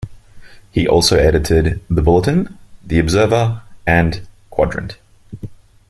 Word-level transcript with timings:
He 0.71 0.87
also 0.87 1.15
edited 1.15 1.79
"The 1.87 2.01
Bulletin", 2.01 2.57
"The 2.83 2.97
Observer" 2.97 3.61
and 3.85 4.27
"Quadrant". 4.49 4.97